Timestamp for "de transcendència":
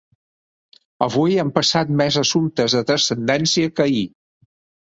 2.79-3.75